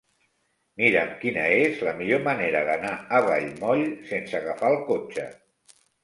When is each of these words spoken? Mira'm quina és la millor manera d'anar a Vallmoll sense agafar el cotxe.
Mira'm 0.81 1.09
quina 1.23 1.41
és 1.57 1.83
la 1.87 1.91
millor 1.99 2.23
manera 2.27 2.63
d'anar 2.69 2.93
a 3.17 3.19
Vallmoll 3.27 3.83
sense 4.13 4.39
agafar 4.39 4.71
el 4.77 4.79
cotxe. 4.89 5.27